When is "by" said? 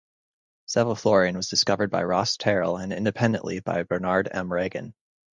1.91-2.01, 3.59-3.83